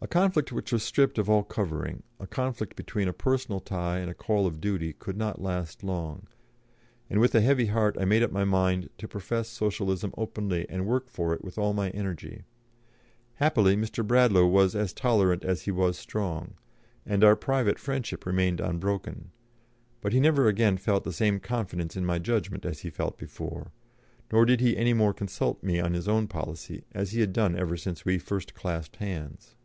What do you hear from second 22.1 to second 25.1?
judgment as he felt before, nor did he any